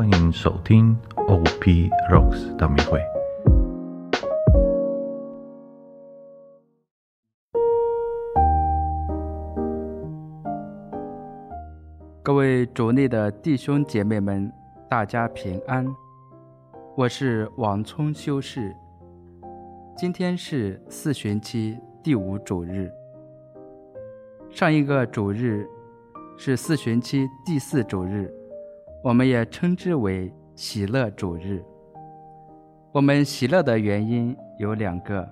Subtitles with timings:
[0.00, 2.98] 欢迎收听 OP Rocks 大迷会。
[12.22, 14.50] 各位主内的弟兄姐妹们，
[14.88, 15.86] 大家平安。
[16.96, 18.74] 我是王聪修士。
[19.94, 22.90] 今天是四旬期第五主日。
[24.48, 25.68] 上一个主日
[26.38, 28.32] 是四旬期第四主日，
[29.02, 31.64] 我们也称之为喜乐主日。
[32.92, 35.26] 我们喜乐的原因有两个：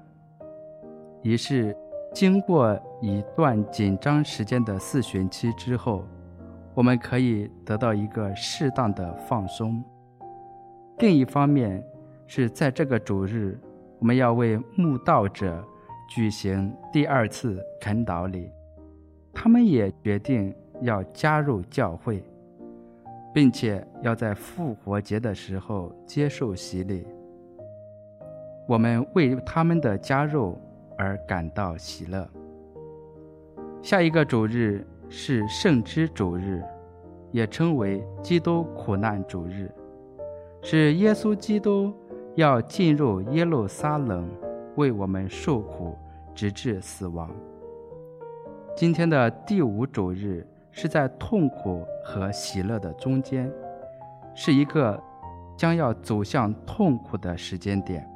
[1.23, 1.77] 一是
[2.15, 6.05] 经过一段紧张时间的四旬期之后。
[6.75, 9.83] 我们可以得到一个适当的放松。
[10.99, 11.85] 另一方面，
[12.29, 13.59] 是在这个主日，
[13.99, 15.61] 我们要为慕道者
[16.09, 18.49] 举行第二次恳祷礼，
[19.33, 22.23] 他们也决定要加入教会，
[23.39, 27.07] 并且要在复活节的时候接受洗礼。
[28.67, 30.59] 我们为他们的加入
[30.97, 32.29] 而感到喜乐。
[33.81, 34.85] 下一个主日。
[35.11, 36.63] 是圣之主日，
[37.33, 39.71] 也称为基督苦难主日，
[40.61, 41.95] 是耶稣基督
[42.35, 44.29] 要进入耶路撒冷
[44.77, 45.97] 为我们受苦，
[46.35, 47.31] 直至死亡。
[48.77, 53.53] 今天的第五主日是在痛苦和喜乐的中间，
[54.35, 55.01] 是一个
[55.57, 58.09] 将要走向痛苦的时间点。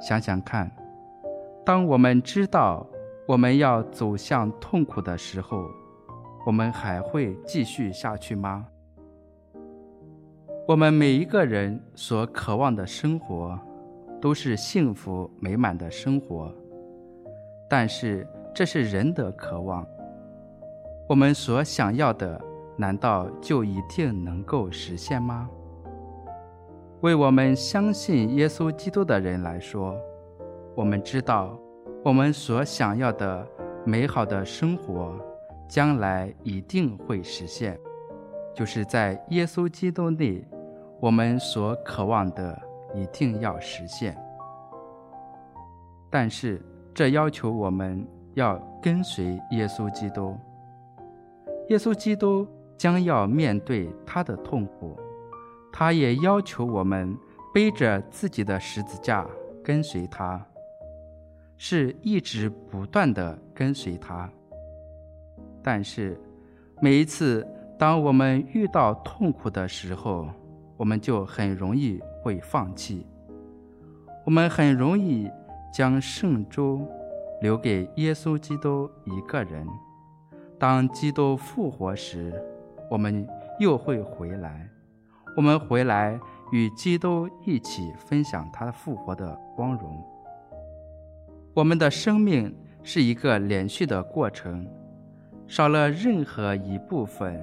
[0.00, 0.70] 想想看，
[1.64, 2.86] 当我们知道。
[3.28, 5.62] 我们要走向痛苦的时候，
[6.46, 8.66] 我们还会继续下去吗？
[10.66, 13.60] 我们每一个人所渴望的生活，
[14.18, 16.50] 都是幸福美满的生活。
[17.68, 19.86] 但是这是人的渴望。
[21.08, 22.38] 我们所想要的，
[22.76, 25.48] 难道就一定能够实现吗？
[27.00, 29.96] 为我们相信耶稣基督的人来说，
[30.74, 31.58] 我们知道。
[32.04, 33.46] 我们所想要的
[33.84, 35.18] 美好的生活，
[35.66, 37.78] 将来一定会实现，
[38.54, 40.46] 就是在耶稣基督内，
[41.00, 42.56] 我们所渴望的
[42.94, 44.16] 一定要实现。
[46.10, 46.62] 但是，
[46.94, 50.36] 这要求我们要跟随耶稣基督。
[51.68, 52.46] 耶稣基督
[52.76, 54.98] 将要面对他的痛苦，
[55.72, 57.16] 他也要求我们
[57.52, 59.26] 背着自己的十字架
[59.62, 60.44] 跟随他。
[61.60, 64.30] 是一直不断的跟随他，
[65.60, 66.16] 但是
[66.80, 67.44] 每一次
[67.76, 70.28] 当我们遇到痛苦的时候，
[70.76, 73.04] 我们就很容易会放弃，
[74.24, 75.28] 我们很容易
[75.74, 76.86] 将圣珠
[77.42, 79.66] 留给耶稣基督一个人。
[80.58, 82.34] 当基督复活时，
[82.90, 83.24] 我们
[83.60, 84.68] 又会回来，
[85.36, 86.18] 我们回来
[86.50, 90.04] 与基督一起分享他复活的光荣。
[91.54, 92.52] 我们的生命
[92.82, 94.66] 是一个连续的过程，
[95.46, 97.40] 少了任何一部分，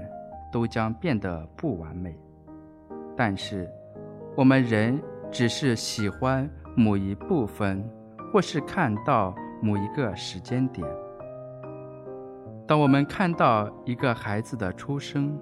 [0.52, 2.14] 都将变得不完美。
[3.16, 3.70] 但是，
[4.36, 5.02] 我们人
[5.32, 7.82] 只是喜欢某一部分，
[8.32, 10.86] 或是看到某一个时间点。
[12.68, 15.40] 当我们看到一个孩子的出生，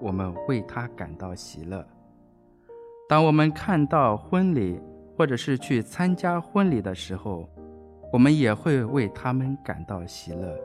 [0.00, 1.84] 我们为他感到喜乐；
[3.06, 4.80] 当我们看到婚礼，
[5.14, 7.46] 或者是去参加婚礼的时候，
[8.10, 10.56] 我们也会为他们感到喜乐。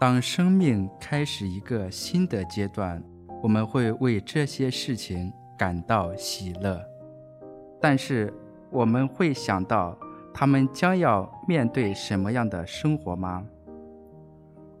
[0.00, 3.02] 当生命开始一个新的阶段，
[3.42, 6.82] 我们会为这些事情感到喜乐。
[7.78, 8.32] 但是，
[8.70, 9.94] 我们会想到
[10.32, 13.46] 他们将要面对什么样的生活吗？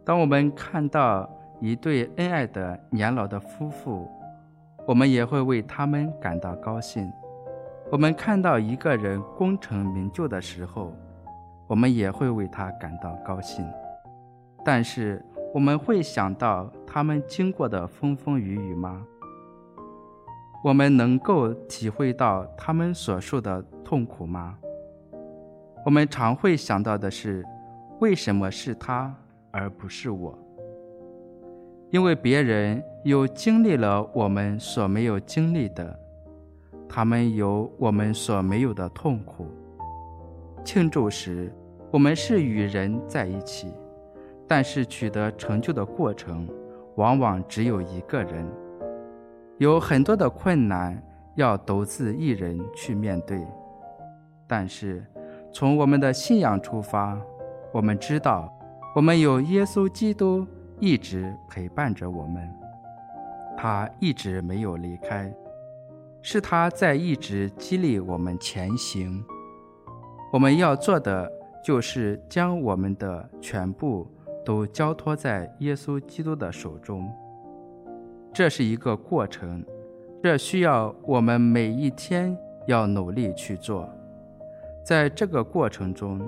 [0.06, 1.28] 当我们看到
[1.60, 4.08] 一对恩爱的年老的夫妇，
[4.86, 7.10] 我们也会为他们感到高兴。
[7.90, 10.92] 我们看到一个人功成名就的时候，
[11.66, 13.66] 我们也会为他感到高兴，
[14.64, 15.20] 但是
[15.52, 19.04] 我们会想到他们经过的风风雨雨吗？
[20.62, 24.56] 我们能够体会到他们所受的痛苦吗？
[25.84, 27.44] 我们常会想到的是，
[27.98, 29.12] 为什么是他
[29.56, 30.38] 而不是我？
[31.90, 35.98] 因为别人有经历了我们所没有经历的，
[36.86, 39.46] 他们有我们所没有的痛苦。
[40.62, 41.50] 庆祝时，
[41.90, 43.72] 我们是与人在一起，
[44.46, 46.46] 但是取得成就的过程，
[46.96, 48.46] 往往只有一个人，
[49.56, 51.02] 有很多的困难
[51.34, 53.40] 要独自一人去面对。
[54.46, 55.02] 但是，
[55.50, 57.18] 从我们的信仰出发，
[57.72, 58.52] 我们知道，
[58.96, 60.46] 我们有耶稣基督
[60.80, 62.50] 一直陪伴着我们，
[63.54, 65.30] 他一直没有离开，
[66.22, 69.22] 是他在一直激励我们前行。
[70.32, 71.30] 我们要做的
[71.62, 74.08] 就是将我们的全部
[74.42, 77.06] 都交托在耶稣基督的手中。
[78.32, 79.62] 这是一个过程，
[80.22, 82.34] 这需要我们每一天
[82.66, 83.86] 要努力去做。
[84.82, 86.18] 在这个过程中，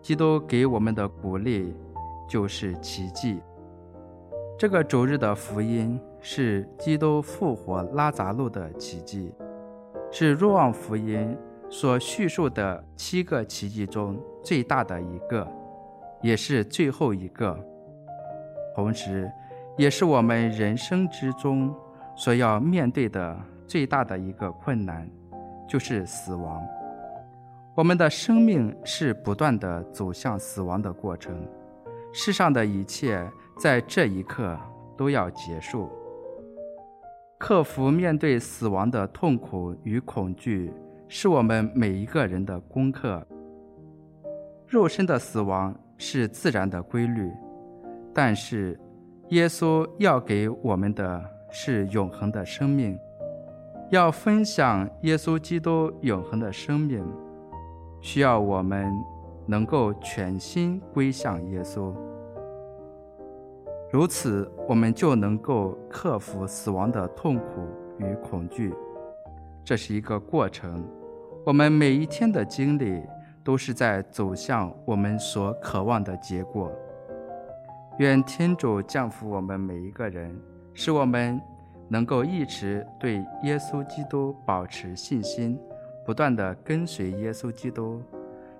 [0.00, 1.74] 基督给我们的鼓励
[2.28, 3.40] 就是奇迹。
[4.58, 9.34] 这个周日的福音是基督复活拉扎路的奇迹，
[10.10, 11.36] 是若望福音
[11.68, 15.46] 所叙述的七个奇迹中最大的一个，
[16.22, 17.58] 也是最后一个，
[18.74, 19.30] 同时，
[19.76, 21.74] 也是我们人生之中
[22.16, 23.36] 所要面对的
[23.66, 25.06] 最大的一个困难，
[25.68, 26.62] 就是死亡。
[27.74, 31.46] 我们的生命是不断的走向死亡的过程，
[32.12, 33.30] 世上的一切。
[33.58, 34.54] 在这一刻
[34.98, 35.88] 都要结束。
[37.38, 40.70] 克服面对死亡的痛苦与恐惧，
[41.08, 43.26] 是我们每一个人的功课。
[44.66, 47.32] 肉身的死亡是自然的规律，
[48.12, 48.78] 但是
[49.30, 52.94] 耶稣要给我们的是永恒的生命。
[53.90, 57.02] 要分享耶稣基督永恒的生命，
[58.02, 58.92] 需要我们
[59.46, 61.94] 能够全心归向耶稣。
[63.90, 67.66] 如此，我们就能够克服死亡的痛苦
[67.98, 68.74] 与恐惧。
[69.64, 70.84] 这是一个过程，
[71.44, 73.02] 我们每一天的经历
[73.44, 76.70] 都是在走向我们所渴望的结果。
[77.98, 80.36] 愿天主降福我们每一个人，
[80.74, 81.40] 使我们
[81.88, 85.58] 能够一直对耶稣基督保持信心，
[86.04, 88.02] 不断的跟随耶稣基督，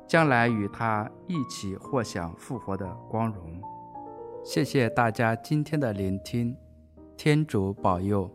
[0.06, 3.60] 将来与他一起获享复活的光荣。
[4.44, 6.56] 谢谢大家今天的聆听，
[7.16, 8.30] 天主保佑。